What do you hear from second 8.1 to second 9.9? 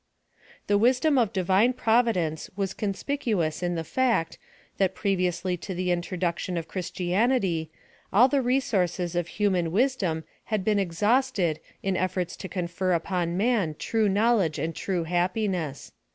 all the resources of human